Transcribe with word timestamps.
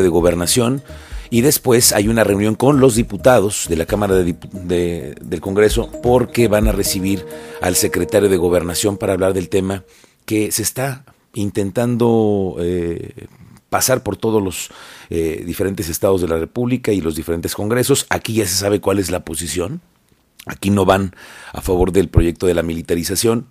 de 0.00 0.08
Gobernación 0.08 0.82
y 1.28 1.40
después 1.40 1.92
hay 1.92 2.08
una 2.08 2.24
reunión 2.24 2.54
con 2.54 2.80
los 2.80 2.94
diputados 2.94 3.66
de 3.68 3.76
la 3.76 3.84
Cámara 3.84 4.14
de, 4.14 5.14
del 5.20 5.40
Congreso 5.40 5.90
porque 6.02 6.48
van 6.48 6.68
a 6.68 6.72
recibir 6.72 7.26
al 7.60 7.76
secretario 7.76 8.28
de 8.28 8.36
Gobernación 8.36 8.96
para 8.96 9.12
hablar 9.12 9.34
del 9.34 9.48
tema 9.48 9.84
que 10.24 10.52
se 10.52 10.62
está 10.62 11.04
intentando 11.34 12.56
eh, 12.60 13.26
pasar 13.70 14.02
por 14.02 14.18
todos 14.18 14.42
los 14.42 14.68
eh, 15.08 15.42
diferentes 15.46 15.88
estados 15.88 16.20
de 16.20 16.28
la 16.28 16.36
República 16.36 16.92
y 16.92 17.00
los 17.00 17.16
diferentes 17.16 17.54
congresos. 17.54 18.06
Aquí 18.10 18.34
ya 18.34 18.46
se 18.46 18.54
sabe 18.54 18.80
cuál 18.80 18.98
es 18.98 19.10
la 19.10 19.24
posición. 19.24 19.80
Aquí 20.44 20.70
no 20.70 20.84
van 20.84 21.14
a 21.52 21.62
favor 21.62 21.92
del 21.92 22.08
proyecto 22.08 22.46
de 22.46 22.54
la 22.54 22.62
militarización, 22.62 23.46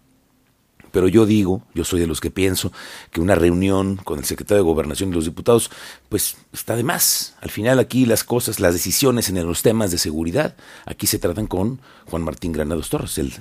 pero 0.92 1.08
yo 1.08 1.26
digo, 1.26 1.64
yo 1.73 1.84
soy 1.84 2.00
de 2.00 2.08
los 2.08 2.20
que 2.20 2.32
pienso 2.32 2.71
que 3.12 3.21
una 3.21 3.36
reunión 3.36 3.98
con 3.98 4.20
el 4.20 4.26
secretario 4.26 4.64
de 4.64 4.70
Gobernación 4.70 5.10
y 5.10 5.14
los 5.14 5.26
diputados, 5.26 5.71
pues 6.10 6.38
está 6.54 6.76
de 6.76 6.84
más. 6.84 7.36
Al 7.41 7.50
final 7.50 7.80
aquí 7.80 8.05
las 8.05 8.23
cosas, 8.23 8.59
las 8.59 8.73
decisiones 8.73 9.30
en 9.30 9.46
los 9.46 9.62
temas 9.62 9.91
de 9.91 9.98
seguridad, 9.98 10.55
aquí 10.85 11.08
se 11.08 11.20
tratan 11.20 11.48
con 11.48 11.82
Juan 12.09 12.23
Martín 12.23 12.52
Granados 12.52 12.90
Torres, 12.90 13.18
el 13.18 13.34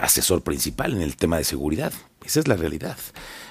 asesor 0.00 0.42
principal 0.42 0.92
en 0.92 1.02
el 1.02 1.16
tema 1.16 1.36
de 1.38 1.44
seguridad. 1.44 1.92
Esa 2.24 2.40
es 2.40 2.48
la 2.48 2.56
realidad. 2.56 2.96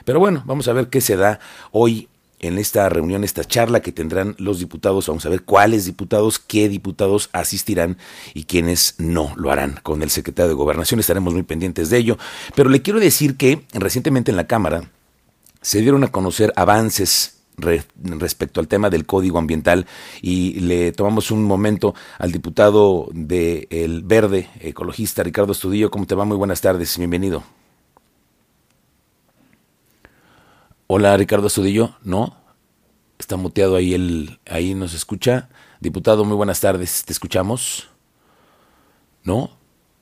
Pero 0.05 0.19
bueno, 0.19 0.43
vamos 0.45 0.67
a 0.67 0.73
ver 0.73 0.89
qué 0.89 0.99
se 0.99 1.15
da 1.15 1.39
hoy 1.71 2.09
en 2.43 2.57
esta 2.57 2.89
reunión, 2.89 3.23
esta 3.23 3.43
charla 3.43 3.81
que 3.81 3.91
tendrán 3.91 4.35
los 4.37 4.59
diputados. 4.59 5.07
Vamos 5.07 5.25
a 5.25 5.29
ver 5.29 5.43
cuáles 5.43 5.85
diputados, 5.85 6.39
qué 6.39 6.67
diputados 6.67 7.29
asistirán 7.31 7.97
y 8.33 8.43
quiénes 8.43 8.95
no 8.97 9.33
lo 9.37 9.51
harán. 9.51 9.79
Con 9.81 10.03
el 10.03 10.09
secretario 10.09 10.49
de 10.49 10.55
Gobernación 10.55 10.99
estaremos 10.99 11.33
muy 11.33 11.43
pendientes 11.43 11.89
de 11.89 11.97
ello. 11.97 12.17
Pero 12.55 12.69
le 12.69 12.81
quiero 12.81 12.99
decir 12.99 13.37
que 13.37 13.65
recientemente 13.73 14.31
en 14.31 14.37
la 14.37 14.47
Cámara 14.47 14.89
se 15.61 15.79
dieron 15.81 16.03
a 16.03 16.11
conocer 16.11 16.51
avances 16.55 17.37
respecto 17.55 18.59
al 18.59 18.67
tema 18.67 18.89
del 18.89 19.05
código 19.05 19.37
ambiental 19.37 19.85
y 20.21 20.59
le 20.59 20.91
tomamos 20.91 21.31
un 21.31 21.43
momento 21.43 21.93
al 22.17 22.31
diputado 22.31 23.07
de 23.13 23.67
El 23.69 24.01
Verde, 24.01 24.49
ecologista 24.59 25.23
Ricardo 25.23 25.53
Estudillo. 25.53 25.91
¿Cómo 25.91 26.05
te 26.05 26.15
va? 26.15 26.25
Muy 26.25 26.37
buenas 26.37 26.61
tardes, 26.61 26.97
bienvenido. 26.97 27.43
Hola, 30.87 31.15
Ricardo 31.15 31.47
Astudillo. 31.47 31.95
No, 32.03 32.35
está 33.17 33.37
muteado 33.37 33.77
ahí 33.77 33.93
el, 33.93 34.39
ahí 34.45 34.75
nos 34.75 34.93
escucha. 34.93 35.49
Diputado, 35.79 36.25
muy 36.25 36.35
buenas 36.35 36.59
tardes. 36.59 37.05
¿Te 37.05 37.13
escuchamos? 37.13 37.89
No, 39.23 39.51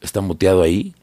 está 0.02 0.22
muteado 0.22 0.64
ahí. 0.64 0.96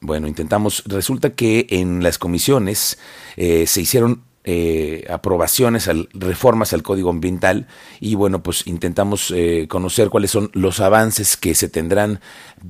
Bueno, 0.00 0.28
intentamos. 0.28 0.84
Resulta 0.86 1.34
que 1.34 1.66
en 1.70 2.04
las 2.04 2.16
comisiones 2.16 2.98
eh, 3.36 3.66
se 3.66 3.80
hicieron 3.80 4.22
eh, 4.50 5.04
aprobaciones, 5.10 5.88
al, 5.88 6.08
reformas 6.14 6.72
al 6.72 6.82
Código 6.82 7.10
Ambiental 7.10 7.66
y 8.00 8.14
bueno, 8.14 8.42
pues 8.42 8.66
intentamos 8.66 9.30
eh, 9.30 9.66
conocer 9.68 10.08
cuáles 10.08 10.30
son 10.30 10.50
los 10.54 10.80
avances 10.80 11.36
que 11.36 11.54
se 11.54 11.68
tendrán 11.68 12.20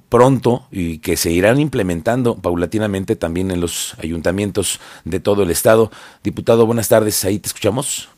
pronto 0.08 0.66
y 0.72 0.98
que 0.98 1.16
se 1.16 1.30
irán 1.30 1.60
implementando 1.60 2.34
paulatinamente 2.34 3.14
también 3.14 3.52
en 3.52 3.60
los 3.60 3.94
ayuntamientos 4.02 4.80
de 5.04 5.20
todo 5.20 5.44
el 5.44 5.52
estado. 5.52 5.92
Diputado, 6.24 6.66
buenas 6.66 6.88
tardes, 6.88 7.24
ahí 7.24 7.38
te 7.38 7.46
escuchamos. 7.46 8.08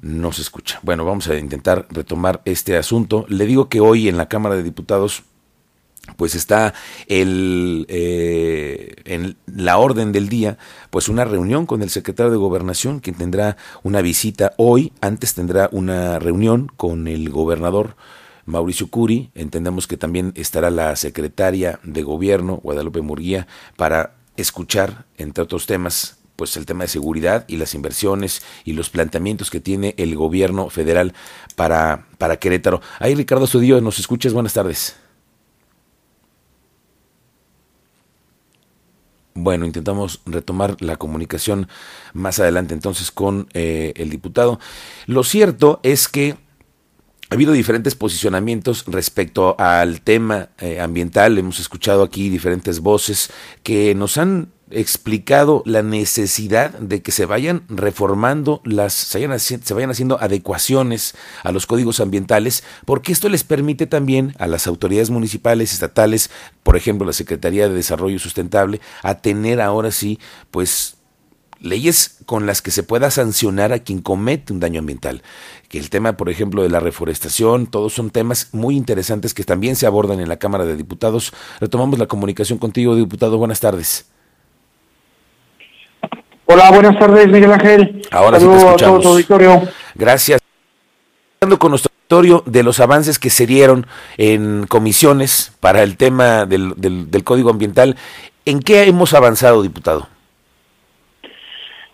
No 0.00 0.32
se 0.32 0.40
escucha. 0.40 0.80
Bueno, 0.82 1.04
vamos 1.04 1.28
a 1.28 1.36
intentar 1.36 1.86
retomar 1.90 2.40
este 2.46 2.78
asunto. 2.78 3.26
Le 3.28 3.44
digo 3.44 3.68
que 3.68 3.80
hoy 3.80 4.08
en 4.08 4.16
la 4.16 4.30
Cámara 4.30 4.56
de 4.56 4.62
Diputados 4.62 5.24
pues 6.16 6.34
está 6.34 6.74
el, 7.06 7.86
eh, 7.88 8.94
en 9.04 9.36
la 9.46 9.78
orden 9.78 10.12
del 10.12 10.28
día, 10.28 10.58
pues 10.90 11.08
una 11.08 11.24
reunión 11.24 11.66
con 11.66 11.82
el 11.82 11.90
secretario 11.90 12.30
de 12.30 12.38
Gobernación, 12.38 13.00
quien 13.00 13.16
tendrá 13.16 13.56
una 13.82 14.02
visita 14.02 14.52
hoy, 14.56 14.92
antes 15.00 15.34
tendrá 15.34 15.68
una 15.72 16.18
reunión 16.18 16.70
con 16.76 17.08
el 17.08 17.30
gobernador 17.30 17.96
Mauricio 18.46 18.88
Curi, 18.88 19.30
entendemos 19.34 19.86
que 19.86 19.96
también 19.96 20.32
estará 20.34 20.70
la 20.70 20.96
secretaria 20.96 21.78
de 21.82 22.02
Gobierno, 22.02 22.56
Guadalupe 22.62 23.00
Murguía, 23.00 23.46
para 23.76 24.16
escuchar, 24.36 25.04
entre 25.16 25.44
otros 25.44 25.66
temas, 25.66 26.18
pues 26.36 26.56
el 26.56 26.64
tema 26.64 26.84
de 26.84 26.88
seguridad 26.88 27.44
y 27.48 27.58
las 27.58 27.74
inversiones 27.74 28.42
y 28.64 28.72
los 28.72 28.88
planteamientos 28.88 29.50
que 29.50 29.60
tiene 29.60 29.94
el 29.98 30.16
gobierno 30.16 30.70
federal 30.70 31.12
para, 31.54 32.06
para 32.16 32.38
Querétaro. 32.38 32.80
Ahí 32.98 33.14
Ricardo 33.14 33.46
Sudillo, 33.46 33.80
¿nos 33.82 33.98
escuchas? 33.98 34.32
Buenas 34.32 34.54
tardes. 34.54 34.96
Bueno, 39.42 39.64
intentamos 39.64 40.20
retomar 40.26 40.76
la 40.80 40.96
comunicación 40.96 41.66
más 42.12 42.38
adelante 42.40 42.74
entonces 42.74 43.10
con 43.10 43.48
eh, 43.54 43.94
el 43.96 44.10
diputado. 44.10 44.60
Lo 45.06 45.24
cierto 45.24 45.80
es 45.82 46.08
que 46.08 46.36
ha 47.30 47.34
habido 47.34 47.52
diferentes 47.52 47.94
posicionamientos 47.94 48.84
respecto 48.86 49.56
al 49.58 50.02
tema 50.02 50.50
eh, 50.58 50.78
ambiental. 50.80 51.38
Hemos 51.38 51.58
escuchado 51.58 52.02
aquí 52.02 52.28
diferentes 52.28 52.80
voces 52.80 53.30
que 53.62 53.94
nos 53.94 54.18
han 54.18 54.52
explicado 54.70 55.62
la 55.66 55.82
necesidad 55.82 56.70
de 56.70 57.02
que 57.02 57.12
se 57.12 57.26
vayan 57.26 57.62
reformando 57.68 58.60
las, 58.64 58.92
se 58.92 59.18
vayan, 59.18 59.90
haciendo 59.90 60.20
adecuaciones 60.20 61.14
a 61.42 61.52
los 61.52 61.66
códigos 61.66 62.00
ambientales, 62.00 62.62
porque 62.84 63.12
esto 63.12 63.28
les 63.28 63.44
permite 63.44 63.86
también 63.86 64.34
a 64.38 64.46
las 64.46 64.66
autoridades 64.66 65.10
municipales, 65.10 65.72
estatales, 65.72 66.30
por 66.62 66.76
ejemplo 66.76 67.06
la 67.06 67.12
Secretaría 67.12 67.68
de 67.68 67.74
Desarrollo 67.74 68.18
Sustentable, 68.18 68.80
a 69.02 69.16
tener 69.16 69.60
ahora 69.60 69.90
sí, 69.90 70.18
pues 70.50 70.96
leyes 71.60 72.18
con 72.26 72.46
las 72.46 72.62
que 72.62 72.70
se 72.70 72.82
pueda 72.82 73.10
sancionar 73.10 73.72
a 73.72 73.80
quien 73.80 74.00
comete 74.00 74.52
un 74.52 74.60
daño 74.60 74.80
ambiental. 74.80 75.22
Que 75.68 75.78
el 75.78 75.90
tema, 75.90 76.16
por 76.16 76.30
ejemplo, 76.30 76.62
de 76.62 76.70
la 76.70 76.80
reforestación, 76.80 77.66
todos 77.66 77.92
son 77.92 78.10
temas 78.10 78.48
muy 78.52 78.76
interesantes 78.76 79.34
que 79.34 79.44
también 79.44 79.76
se 79.76 79.86
abordan 79.86 80.20
en 80.20 80.28
la 80.28 80.38
Cámara 80.38 80.64
de 80.64 80.76
Diputados. 80.76 81.32
Retomamos 81.60 81.98
la 81.98 82.06
comunicación 82.06 82.58
contigo, 82.58 82.96
diputado. 82.96 83.38
Buenas 83.38 83.60
tardes. 83.60 84.06
Hola, 86.52 86.68
buenas 86.72 86.98
tardes, 86.98 87.28
Miguel 87.28 87.52
Ángel. 87.52 88.02
Ahora 88.10 88.40
sí 88.40 88.46
te 88.48 88.56
escuchamos. 88.56 89.06
auditorio. 89.06 89.62
Gracias. 89.94 90.40
Hablando 91.40 91.60
con 91.60 91.70
nuestro 91.70 91.92
auditorio 91.92 92.42
de 92.44 92.64
los 92.64 92.80
avances 92.80 93.20
que 93.20 93.30
se 93.30 93.46
dieron 93.46 93.86
en 94.18 94.66
comisiones 94.66 95.56
para 95.60 95.84
el 95.84 95.96
tema 95.96 96.46
del, 96.46 96.74
del, 96.76 97.22
Código 97.22 97.50
Ambiental, 97.50 97.94
¿en 98.46 98.58
qué 98.58 98.82
hemos 98.82 99.14
avanzado, 99.14 99.62
diputado? 99.62 100.08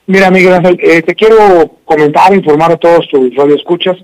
Mira, 0.07 0.31
Miguel 0.31 0.55
Ángel, 0.55 0.79
eh, 0.81 1.03
te 1.03 1.15
quiero 1.15 1.81
comentar, 1.85 2.33
informar 2.33 2.73
a 2.73 2.77
todos 2.79 3.07
tus 3.09 3.35
radioescuchas. 3.35 3.99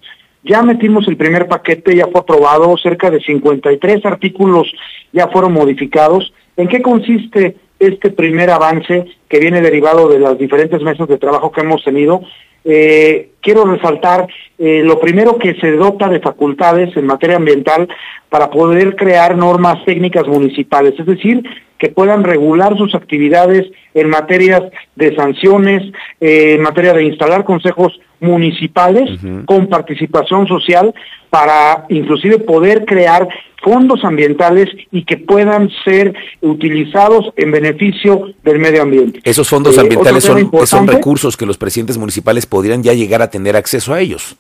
Ya 0.45 0.63
metimos 0.63 1.09
el 1.09 1.17
primer 1.17 1.49
paquete, 1.49 1.97
ya 1.97 2.09
fue 2.09 2.21
aprobado, 2.21 2.77
cerca 2.77 3.11
de 3.11 3.23
53 3.23 4.05
artículos 4.05 4.71
ya 5.13 5.29
fueron 5.29 5.55
modificados. 5.55 6.35
¿En 6.59 6.69
qué 6.69 6.83
consiste 6.83 7.57
este 7.83 8.11
primer 8.11 8.51
avance 8.51 9.07
que 9.29 9.39
viene 9.41 9.61
derivado 9.61 10.09
de 10.09 10.21
las 10.21 10.39
diferentes 10.39 10.81
mesas 10.83 11.09
de 11.09 11.19
trabajo 11.19 11.51
que 11.51 11.63
hemos 11.63 11.83
tenido. 11.83 12.23
Eh, 12.65 13.31
quiero 13.41 13.65
resaltar 13.65 14.29
eh, 14.57 14.83
lo 14.85 15.01
primero 15.01 15.37
que 15.37 15.55
se 15.55 15.73
dota 15.73 16.09
de 16.09 16.21
facultades 16.21 16.97
en 16.97 17.07
materia 17.07 17.37
ambiental 17.37 17.89
para 18.29 18.51
poder 18.51 18.95
crear 18.95 19.37
normas 19.37 19.85
técnicas 19.85 20.29
municipales, 20.29 20.95
es 20.97 21.07
decir, 21.07 21.43
que 21.77 21.89
puedan 21.89 22.23
regular 22.23 22.77
sus 22.77 22.95
actividades 22.95 23.67
en 23.95 24.09
materias 24.09 24.63
de 24.95 25.17
sanciones, 25.17 25.83
eh, 26.21 26.55
en 26.55 26.63
materia 26.63 26.93
de 26.93 27.05
instalar 27.05 27.43
consejos 27.43 27.99
municipales 28.23 29.21
con 29.45 29.67
participación 29.67 30.47
social 30.47 30.95
para 31.29 31.85
inclusive 31.89 32.39
poder 32.39 32.85
crear 32.85 33.29
fondos 33.63 34.05
ambientales 34.05 34.69
y 34.91 35.05
que 35.05 35.17
puedan 35.17 35.71
ser 35.85 36.15
utilizados 36.41 37.33
en 37.37 37.53
beneficio 37.53 38.33
del 38.43 38.59
medio 38.59 38.83
ambiente. 38.83 39.21
Esos 39.25 39.49
fondos 39.49 39.77
eh, 39.77 39.81
ambientales 39.81 40.25
son, 40.25 40.51
son 40.67 40.87
recursos 40.87 41.37
que 41.37 41.47
los 41.47 41.59
presidentes 41.59 41.99
municipales 41.99 42.47
podrían 42.47 42.83
ya 42.83 42.93
llegar 42.93 43.23
a 43.23 43.31
tener 43.31 43.57
acceso 43.57 43.95
a 43.95 44.01
ellos. 44.01 44.37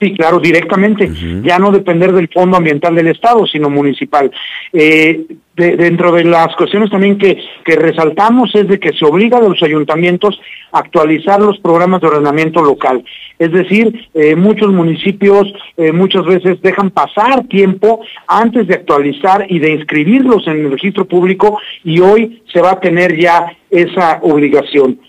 Sí, 0.00 0.12
claro, 0.14 0.38
directamente. 0.40 1.10
Ya 1.42 1.58
no 1.58 1.72
depender 1.72 2.12
del 2.12 2.28
Fondo 2.28 2.58
Ambiental 2.58 2.94
del 2.94 3.06
Estado, 3.08 3.46
sino 3.46 3.70
municipal. 3.70 4.30
Eh, 4.72 5.24
dentro 5.56 6.12
de 6.12 6.24
las 6.24 6.54
cuestiones 6.54 6.90
también 6.90 7.16
que, 7.16 7.38
que, 7.64 7.76
resaltamos 7.76 8.54
es 8.54 8.68
de 8.68 8.78
que 8.78 8.92
se 8.92 9.06
obliga 9.06 9.38
a 9.38 9.48
los 9.48 9.62
ayuntamientos 9.62 10.38
a 10.70 10.80
actualizar 10.80 11.40
los 11.40 11.58
programas 11.58 12.02
de 12.02 12.08
ordenamiento 12.08 12.62
local. 12.62 13.02
Es 13.38 13.52
decir, 13.52 14.08
eh, 14.12 14.36
muchos 14.36 14.70
municipios 14.70 15.52
eh, 15.76 15.92
muchas 15.92 16.26
veces 16.26 16.60
dejan 16.60 16.90
pasar 16.90 17.44
tiempo 17.48 18.00
antes 18.28 18.66
de 18.66 18.74
actualizar 18.74 19.46
y 19.48 19.58
de 19.58 19.72
inscribirlos 19.72 20.46
en 20.46 20.66
el 20.66 20.70
registro 20.70 21.06
público 21.06 21.58
y 21.82 22.00
hoy 22.00 22.42
se 22.52 22.60
va 22.60 22.72
a 22.72 22.80
tener 22.80 23.16
ya 23.18 23.46
esa 23.70 24.20
obligación. 24.22 25.00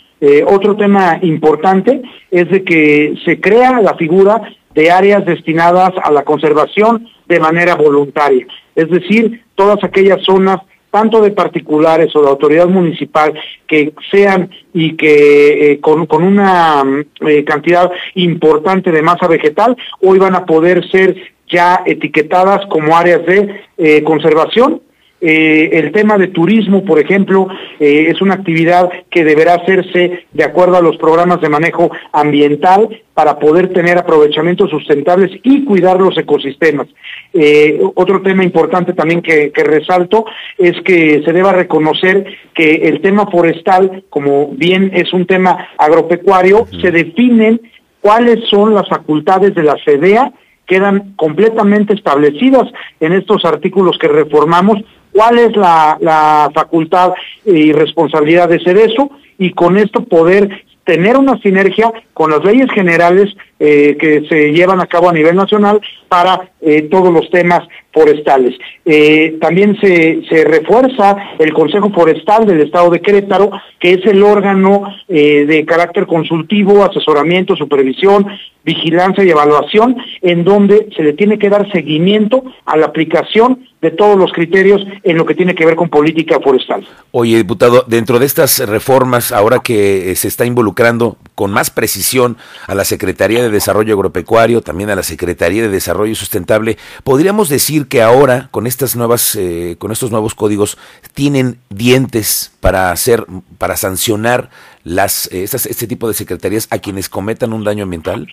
otro 0.48 0.76
tema 0.76 1.20
importante 1.22 2.02
es 2.32 2.50
de 2.50 2.64
que 2.64 3.14
se 3.24 3.40
crea 3.40 3.82
la 3.82 3.96
figura 3.96 4.42
de 4.74 4.92
áreas 4.92 5.26
destinadas 5.26 5.92
a 6.04 6.12
la 6.12 6.24
conservación 6.24 7.08
de 7.28 7.40
manera 7.40 7.76
voluntaria. 7.76 8.46
Es 8.78 8.90
decir, 8.90 9.44
todas 9.56 9.84
aquellas 9.84 10.24
zonas 10.24 10.62
tanto 10.92 11.22
de 11.22 11.32
particulares 11.32 12.16
o 12.16 12.22
de 12.22 12.30
autoridad 12.30 12.68
municipal 12.68 13.34
que 13.68 13.92
sean 14.10 14.50
y 14.74 14.96
que 14.96 15.72
eh, 15.72 15.80
con, 15.82 16.24
una 16.24 16.84
eh, 17.22 17.44
cantidad 17.44 17.92
importante 18.16 18.92
de 18.92 19.02
masa 19.02 19.28
vegetal, 19.28 19.76
hoy 20.02 20.20
van 20.20 20.36
a 20.36 20.46
poder 20.46 20.90
ser 20.90 21.16
ya 21.50 21.82
etiquetadas 21.86 22.66
como 22.68 22.96
áreas 22.96 23.26
de 23.26 23.62
eh, 23.78 24.04
conservación 24.04 24.82
eh, 25.20 25.70
el 25.74 25.92
tema 25.92 26.18
de 26.18 26.28
turismo, 26.28 26.86
por 26.86 27.00
ejemplo, 27.00 27.48
eh, 27.80 28.08
es 28.10 28.22
una 28.22 28.36
actividad 28.36 28.90
que 29.10 29.24
deberá 29.24 29.56
hacerse 29.56 30.26
de 30.32 30.44
acuerdo 30.44 30.78
a 30.78 30.82
los 30.82 30.98
programas 30.98 31.42
de 31.42 31.50
manejo 31.50 31.90
ambiental 32.12 33.02
para 33.16 33.40
poder 33.40 33.74
tener 33.74 33.98
aprovechamientos 33.98 34.70
sustentables 34.70 35.32
y 35.42 35.66
cuidar 35.66 36.00
los 36.00 36.16
ecosistemas. 36.20 36.88
Eh, 37.34 37.82
otro 37.96 38.22
tema 38.22 38.44
importante 38.44 38.94
también 38.94 39.24
que, 39.24 39.52
resalto 39.56 40.26
es 40.56 40.80
que 40.84 41.24
se 41.26 41.34
deba 41.34 41.52
reconocer 41.52 42.26
que 42.54 42.76
el 42.88 43.02
tema 43.02 43.26
forestal, 43.26 44.04
como 44.10 44.50
bien 44.50 44.92
es 44.94 45.12
un 45.14 45.26
tema 45.26 45.70
agropecuario, 45.80 46.68
se 46.80 46.92
definen 46.92 47.60
cuáles 48.02 48.48
son 48.50 48.76
las 48.76 48.88
facultades 48.88 49.56
de 49.56 49.64
la 49.64 49.78
CEDEA 49.84 50.32
quedan 50.68 51.14
completamente 51.16 51.94
establecidas 51.94 52.70
en 53.00 53.14
estos 53.14 53.46
artículos 53.46 53.98
que 53.98 54.10
reformamos 54.10 54.80
cuál 55.18 55.40
es 55.40 55.56
la, 55.56 56.52
facultad 56.54 57.14
y 57.44 57.72
responsabilidad 57.72 58.50
de 58.50 58.60
ser 58.60 58.78
eso 58.78 59.10
y 59.40 59.52
con 59.52 59.76
esto 59.76 60.04
poder 60.04 60.64
tener 60.84 61.18
una 61.18 61.40
sinergia 61.40 61.92
con 62.14 62.30
las 62.30 62.44
leyes 62.44 62.72
generales 62.72 63.36
eh, 63.60 63.98
que 64.00 64.24
se 64.30 64.52
llevan 64.52 64.80
a 64.82 64.86
cabo 64.86 65.10
a 65.10 65.14
nivel 65.14 65.36
nacional 65.36 65.82
para 66.08 66.52
eh, 66.62 66.84
todos 66.84 67.12
los 67.12 67.28
temas 67.32 67.68
forestales. 67.92 68.56
Eh, 68.86 69.38
también 69.42 69.76
se, 69.82 70.22
se, 70.30 70.44
refuerza 70.44 71.18
el 71.40 71.54
Consejo 71.54 71.90
Forestal 71.90 72.46
del 72.46 72.62
Estado 72.62 72.92
de 72.92 73.02
Querétaro, 73.02 73.50
que 73.80 73.94
es 73.94 74.06
el 74.06 74.22
órgano 74.22 74.84
de 75.08 75.66
carácter 75.68 76.06
consultivo, 76.06 76.84
asesoramiento, 76.84 77.56
supervisión, 77.56 78.28
vigilancia 78.64 79.24
y 79.24 79.30
evaluación, 79.30 79.98
en 80.22 80.44
donde 80.44 80.90
se 80.96 81.02
le 81.02 81.14
tiene 81.14 81.40
que 81.40 81.50
dar 81.50 81.72
seguimiento 81.72 82.44
a 82.66 82.78
la 82.78 82.86
aplicación 82.88 83.66
de 83.82 83.92
todos 83.92 84.18
los 84.18 84.32
criterios 84.34 84.86
en 85.04 85.18
lo 85.18 85.26
que 85.26 85.36
tiene 85.36 85.56
que 85.56 85.66
ver 85.66 85.76
con 85.76 85.90
política 85.90 86.40
forestal. 86.40 86.86
Oye, 87.12 87.38
diputado, 87.38 87.86
dentro 87.88 88.20
de 88.20 88.26
estas 88.26 88.60
reformas, 88.68 89.32
ahora 89.32 89.60
que 89.64 90.14
se 90.16 90.28
está 90.28 90.46
involucrando 90.46 91.18
con 91.38 91.52
más 91.52 91.70
precisión 91.70 92.36
a 92.66 92.74
la 92.74 92.84
Secretaría 92.84 93.44
de 93.44 93.52
Desarrollo 93.52 93.94
Agropecuario, 93.94 94.62
también 94.62 94.90
a 94.90 94.96
la 94.96 95.04
Secretaría 95.04 95.62
de 95.62 95.70
Desarrollo 95.70 96.16
Sustentable, 96.16 96.80
podríamos 97.04 97.48
decir 97.48 97.88
que 97.88 98.02
ahora 98.02 98.48
con 98.50 98.66
estas 98.66 98.96
nuevas, 98.96 99.36
eh, 99.36 99.76
con 99.78 99.92
estos 99.92 100.10
nuevos 100.10 100.34
códigos 100.34 100.80
tienen 101.14 101.60
dientes 101.70 102.52
para 102.60 102.92
hacer, 102.92 103.24
para 103.60 103.78
sancionar 103.78 104.50
las, 104.84 105.32
eh, 105.32 105.44
este 105.44 105.86
tipo 105.86 106.08
de 106.08 106.16
secretarías 106.16 106.68
a 106.72 106.80
quienes 106.80 107.08
cometan 107.08 107.54
un 107.54 107.64
daño 107.64 107.84
ambiental. 107.84 108.28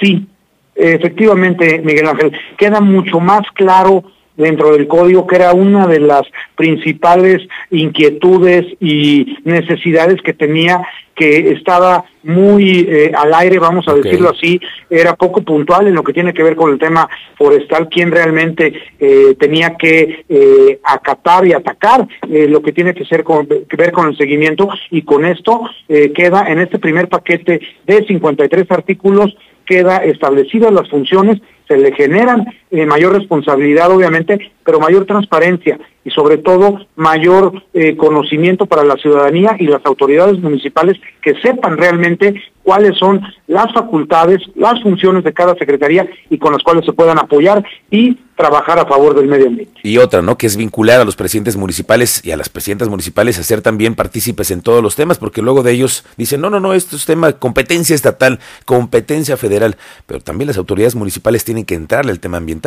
Sí, 0.00 0.26
efectivamente, 0.74 1.82
Miguel 1.84 2.08
Ángel, 2.08 2.32
queda 2.56 2.80
mucho 2.80 3.20
más 3.20 3.42
claro 3.52 4.02
dentro 4.40 4.72
del 4.72 4.88
código 4.88 5.26
que 5.26 5.36
era 5.36 5.52
una 5.52 5.86
de 5.86 6.00
las 6.00 6.22
principales 6.56 7.46
inquietudes 7.70 8.66
y 8.80 9.36
necesidades 9.44 10.20
que 10.22 10.32
tenía 10.32 10.82
que 11.20 11.50
estaba 11.50 12.06
muy 12.22 12.86
eh, 12.88 13.12
al 13.14 13.34
aire, 13.34 13.58
vamos 13.58 13.86
a 13.88 13.94
decirlo 13.94 14.30
así, 14.30 14.58
era 14.88 15.14
poco 15.16 15.42
puntual 15.42 15.86
en 15.86 15.94
lo 15.94 16.02
que 16.02 16.14
tiene 16.14 16.32
que 16.32 16.42
ver 16.42 16.56
con 16.56 16.72
el 16.72 16.78
tema 16.78 17.10
forestal, 17.36 17.90
quien 17.90 18.10
realmente 18.10 18.72
eh, 18.98 19.34
tenía 19.38 19.76
que 19.76 20.24
eh, 20.26 20.80
acatar 20.82 21.46
y 21.46 21.52
atacar 21.52 22.08
lo 22.26 22.62
que 22.62 22.72
tiene 22.72 22.94
que, 22.94 23.04
ser 23.04 23.22
con, 23.22 23.46
que 23.46 23.76
ver 23.76 23.92
con 23.92 24.08
el 24.08 24.16
seguimiento. 24.16 24.70
Y 24.90 25.02
con 25.02 25.26
esto 25.26 25.62
queda 25.88 26.46
en 26.48 26.60
este 26.60 26.78
primer 26.78 27.08
paquete 27.08 27.60
de 27.86 28.06
53 28.06 28.70
artículos 28.70 29.36
queda 29.66 29.98
establecidas 29.98 30.72
las 30.72 30.88
funciones, 30.88 31.40
se 31.68 31.76
le 31.76 31.92
generan 31.92 32.44
eh, 32.70 32.86
mayor 32.86 33.12
responsabilidad 33.14 33.90
obviamente, 33.90 34.52
pero 34.64 34.78
mayor 34.78 35.04
transparencia 35.04 35.78
y 36.04 36.10
sobre 36.10 36.38
todo 36.38 36.86
mayor 36.96 37.62
eh, 37.74 37.96
conocimiento 37.96 38.66
para 38.66 38.84
la 38.84 38.96
ciudadanía 38.96 39.56
y 39.58 39.66
las 39.66 39.84
autoridades 39.84 40.38
municipales 40.38 40.96
que 41.20 41.34
sepan 41.40 41.76
realmente 41.76 42.40
cuáles 42.62 42.96
son 42.98 43.20
las 43.46 43.72
facultades, 43.72 44.40
las 44.54 44.82
funciones 44.82 45.24
de 45.24 45.32
cada 45.32 45.54
secretaría 45.56 46.08
y 46.28 46.38
con 46.38 46.52
las 46.52 46.62
cuales 46.62 46.84
se 46.84 46.92
puedan 46.92 47.18
apoyar 47.18 47.64
y 47.90 48.16
trabajar 48.36 48.78
a 48.78 48.86
favor 48.86 49.14
del 49.14 49.26
medio 49.26 49.48
ambiente. 49.48 49.80
Y 49.82 49.98
otra, 49.98 50.22
¿no? 50.22 50.38
Que 50.38 50.46
es 50.46 50.56
vincular 50.56 51.00
a 51.00 51.04
los 51.04 51.16
presidentes 51.16 51.56
municipales 51.56 52.24
y 52.24 52.30
a 52.30 52.36
las 52.38 52.48
presidentas 52.48 52.88
municipales 52.88 53.38
a 53.38 53.42
ser 53.42 53.60
también 53.60 53.94
partícipes 53.94 54.50
en 54.50 54.62
todos 54.62 54.82
los 54.82 54.96
temas, 54.96 55.18
porque 55.18 55.42
luego 55.42 55.62
de 55.62 55.72
ellos 55.72 56.04
dicen, 56.16 56.40
no, 56.40 56.48
no, 56.48 56.60
no, 56.60 56.72
esto 56.72 56.96
es 56.96 57.04
tema 57.04 57.32
competencia 57.32 57.94
estatal, 57.94 58.38
competencia 58.64 59.36
federal, 59.36 59.76
pero 60.06 60.20
también 60.20 60.48
las 60.48 60.56
autoridades 60.56 60.94
municipales 60.94 61.44
tienen 61.44 61.66
que 61.66 61.74
entrarle 61.74 62.12
al 62.12 62.20
tema 62.20 62.38
ambiental 62.38 62.59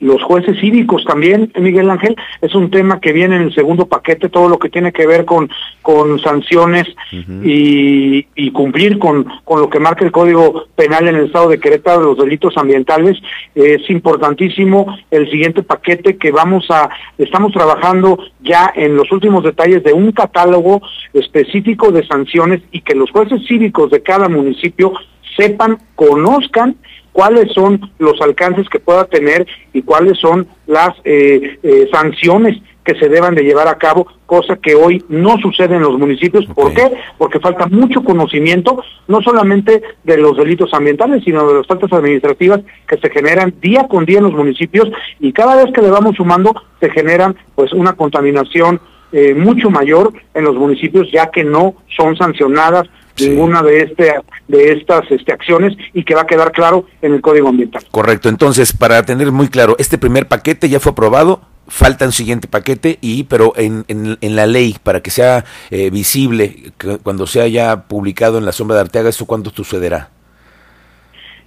los 0.00 0.22
jueces 0.22 0.58
cívicos 0.60 1.04
también, 1.04 1.52
Miguel 1.58 1.90
Ángel, 1.90 2.16
es 2.40 2.54
un 2.54 2.70
tema 2.70 3.00
que 3.00 3.12
viene 3.12 3.36
en 3.36 3.42
el 3.42 3.54
segundo 3.54 3.86
paquete, 3.86 4.28
todo 4.28 4.48
lo 4.48 4.58
que 4.58 4.68
tiene 4.68 4.92
que 4.92 5.06
ver 5.06 5.24
con, 5.24 5.50
con 5.82 6.20
sanciones 6.20 6.86
y, 7.12 8.26
y, 8.36 8.50
cumplir 8.52 8.98
con, 8.98 9.24
con 9.44 9.60
lo 9.60 9.68
que 9.68 9.80
marca 9.80 10.04
el 10.04 10.12
Código 10.12 10.66
Penal 10.76 11.08
en 11.08 11.16
el 11.16 11.26
Estado 11.26 11.48
de 11.48 11.58
Querétaro 11.58 12.00
de 12.00 12.06
los 12.06 12.18
delitos 12.18 12.56
ambientales. 12.56 13.18
es 13.54 13.90
importantísimo 13.90 14.96
el 15.10 15.28
siguiente 15.30 15.62
paquete 15.62 16.16
que 16.16 16.30
vamos 16.30 16.70
a, 16.70 16.90
estamos 17.18 17.52
trabajando 17.52 18.18
ya 18.40 18.72
en 18.76 18.94
los 18.94 19.10
últimos 19.10 19.42
detalles 19.42 19.82
de 19.82 19.92
un 19.92 20.12
catálogo 20.12 20.80
específico 21.12 21.90
de 21.90 22.06
sanciones 22.06 22.60
y 22.70 22.82
que 22.82 22.94
los 22.94 23.10
jueces 23.10 23.44
cívicos 23.48 23.90
de 23.90 24.02
cada 24.02 24.28
municipio 24.28 24.92
sepan, 25.36 25.78
conozcan 25.96 26.76
cuáles 27.18 27.52
son 27.52 27.80
los 27.98 28.20
alcances 28.20 28.68
que 28.68 28.78
pueda 28.78 29.04
tener 29.06 29.44
y 29.72 29.82
cuáles 29.82 30.16
son 30.20 30.46
las 30.68 30.90
eh, 31.02 31.58
eh, 31.64 31.88
sanciones 31.90 32.62
que 32.84 32.94
se 32.94 33.08
deban 33.08 33.34
de 33.34 33.42
llevar 33.42 33.66
a 33.66 33.76
cabo, 33.76 34.06
cosa 34.24 34.54
que 34.54 34.76
hoy 34.76 35.04
no 35.08 35.36
sucede 35.38 35.74
en 35.74 35.82
los 35.82 35.98
municipios. 35.98 36.46
¿Por 36.46 36.72
qué? 36.74 36.92
Porque 37.18 37.40
falta 37.40 37.66
mucho 37.66 38.04
conocimiento, 38.04 38.84
no 39.08 39.20
solamente 39.20 39.82
de 40.04 40.16
los 40.16 40.36
delitos 40.36 40.72
ambientales, 40.72 41.24
sino 41.24 41.44
de 41.48 41.54
las 41.54 41.66
faltas 41.66 41.92
administrativas 41.92 42.60
que 42.86 42.98
se 42.98 43.10
generan 43.10 43.52
día 43.60 43.88
con 43.88 44.04
día 44.04 44.18
en 44.18 44.24
los 44.24 44.34
municipios 44.34 44.88
y 45.18 45.32
cada 45.32 45.56
vez 45.56 45.74
que 45.74 45.82
le 45.82 45.90
vamos 45.90 46.14
sumando 46.14 46.54
se 46.78 46.88
generan 46.88 47.34
pues 47.56 47.72
una 47.72 47.94
contaminación 47.94 48.80
eh, 49.10 49.34
mucho 49.34 49.70
mayor 49.70 50.12
en 50.34 50.44
los 50.44 50.54
municipios 50.54 51.10
ya 51.10 51.32
que 51.32 51.42
no 51.42 51.74
son 51.96 52.14
sancionadas 52.16 52.88
ninguna 53.20 53.62
de 53.62 53.80
este 53.80 54.14
de 54.48 54.72
estas 54.72 55.10
este, 55.10 55.32
acciones 55.32 55.76
y 55.92 56.04
que 56.04 56.14
va 56.14 56.22
a 56.22 56.26
quedar 56.26 56.52
claro 56.52 56.86
en 57.02 57.14
el 57.14 57.20
Código 57.20 57.48
Ambiental. 57.48 57.82
Correcto. 57.90 58.28
Entonces, 58.28 58.72
para 58.72 59.02
tener 59.04 59.30
muy 59.32 59.48
claro, 59.48 59.76
este 59.78 59.98
primer 59.98 60.26
paquete 60.26 60.68
ya 60.68 60.80
fue 60.80 60.92
aprobado, 60.92 61.42
falta 61.66 62.06
un 62.06 62.12
siguiente 62.12 62.48
paquete 62.48 62.98
y 63.00 63.24
pero 63.24 63.52
en, 63.56 63.84
en, 63.88 64.36
la 64.36 64.46
ley 64.46 64.76
para 64.82 65.00
que 65.00 65.10
sea 65.10 65.44
eh, 65.70 65.90
visible 65.90 66.72
cuando 67.02 67.26
sea 67.26 67.46
ya 67.46 67.84
publicado 67.84 68.38
en 68.38 68.46
la 68.46 68.52
sombra 68.52 68.76
de 68.76 68.82
Arteaga, 68.82 69.10
¿eso 69.10 69.26
cuándo 69.26 69.50
sucederá? 69.50 70.10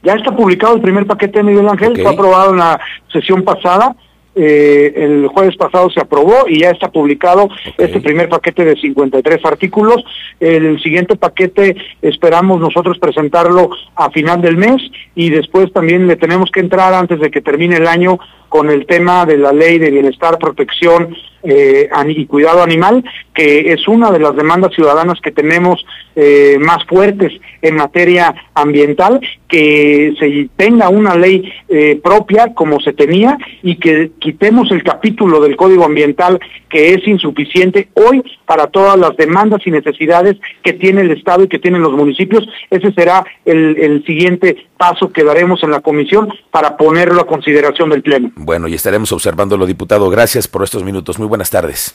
Ya 0.04 0.14
está 0.14 0.36
publicado 0.36 0.76
el 0.76 0.82
primer 0.82 1.06
paquete, 1.06 1.44
Miguel 1.44 1.68
Ángel, 1.68 1.94
fue 2.02 2.12
aprobado 2.12 2.52
en 2.52 2.58
la 2.58 2.80
sesión 3.12 3.44
pasada 3.44 3.96
eh, 4.34 4.94
el 4.96 5.28
jueves 5.28 5.58
pasado 5.58 5.90
se 5.90 6.00
aprobó 6.00 6.48
y 6.48 6.60
ya 6.60 6.70
está 6.70 6.90
publicado 6.90 7.50
este 7.78 8.00
primer 8.00 8.30
paquete 8.30 8.64
de 8.64 8.76
53 8.76 9.46
artículos. 9.46 10.04
El 10.40 10.82
siguiente 10.82 11.16
paquete 11.16 11.76
esperamos 12.02 12.60
nosotros 12.60 12.98
presentarlo 12.98 13.70
a 13.96 14.10
final 14.12 14.42
del 14.42 14.58
mes 14.58 14.82
y 15.16 15.30
después 15.30 15.72
también 15.74 16.08
le 16.08 16.16
tenemos 16.16 16.50
que 16.52 16.62
entrar 16.62 16.94
antes 16.94 17.20
de 17.20 17.30
que 17.30 17.42
termine 17.42 17.78
el 17.78 17.88
año 17.88 18.20
con 18.48 18.70
el 18.70 18.86
tema 18.86 19.26
de 19.26 19.38
la 19.38 19.52
ley 19.52 19.80
de 19.80 19.92
bienestar, 19.92 20.38
protección 20.38 21.16
eh, 21.44 21.90
y 22.08 22.26
cuidado 22.26 22.62
animal, 22.62 23.04
que 23.34 23.74
es 23.74 23.88
una 23.88 24.12
de 24.12 24.20
las 24.20 24.36
demandas 24.36 24.74
ciudadanas 24.74 25.20
que 25.22 25.32
tenemos 25.32 25.86
eh, 26.16 26.58
más 26.60 26.84
fuertes 26.86 27.34
en 27.62 27.76
materia 27.76 28.34
ambiental, 28.54 29.22
que 29.48 30.14
se 30.20 30.50
tenga 30.56 30.90
una 30.90 31.16
ley 31.16 31.52
eh, 31.70 32.00
propia 32.04 32.54
como 32.54 32.80
se 32.80 32.94
tenía 32.94 33.38
y 33.64 33.76
que 33.76 34.12
quitemos 34.20 34.72
el 34.72 34.84
capítulo 34.84 35.42
del 35.42 35.56
Código 35.56 35.86
Ambiental 35.86 36.40
que 36.70 36.94
es 36.94 37.08
insuficiente 37.08 37.90
hoy 37.94 38.24
para 38.46 38.68
todas 38.68 38.98
las 38.98 39.16
demandas 39.18 39.62
y 39.66 39.72
necesidades 39.72 40.38
que 40.64 40.74
tiene 40.74 41.02
el 41.02 41.12
Estado 41.12 41.44
y 41.44 41.48
que 41.48 41.60
tienen 41.60 41.82
los 41.82 41.92
municipios. 41.92 42.48
Ese 42.70 42.94
será 42.94 43.26
el, 43.46 43.78
el 43.78 44.06
siguiente 44.06 44.68
paso 44.82 45.12
que 45.12 45.24
daremos 45.24 45.62
en 45.62 45.70
la 45.70 45.80
comisión 45.80 46.34
para 46.50 46.76
ponerlo 46.76 47.22
a 47.22 47.28
consideración 47.28 47.92
del 47.92 48.02
Pleno. 48.02 48.32
Bueno, 48.36 48.68
y 48.68 48.74
estaremos 48.74 49.12
observándolo, 49.12 49.68
diputado. 49.68 50.10
Gracias 50.10 50.48
por 50.48 50.64
estos 50.64 50.84
minutos. 50.84 51.20
Muy 51.20 51.28
buenas 51.28 51.52
tardes. 51.52 51.94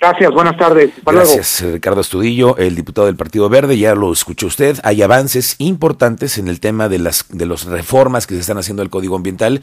Gracias, 0.00 0.30
buenas 0.32 0.56
tardes. 0.56 0.92
Gracias, 1.04 1.60
Ricardo 1.60 2.00
Estudillo, 2.00 2.56
el 2.56 2.74
diputado 2.74 3.06
del 3.06 3.16
Partido 3.16 3.50
Verde. 3.50 3.76
Ya 3.76 3.94
lo 3.94 4.14
escuchó 4.14 4.46
usted. 4.46 4.78
Hay 4.82 5.02
avances 5.02 5.56
importantes 5.58 6.38
en 6.38 6.48
el 6.48 6.58
tema 6.58 6.88
de 6.88 7.00
las 7.00 7.26
de 7.28 7.44
las 7.44 7.66
reformas 7.66 8.26
que 8.26 8.32
se 8.32 8.40
están 8.40 8.56
haciendo 8.56 8.80
al 8.82 8.88
Código 8.88 9.14
Ambiental 9.14 9.60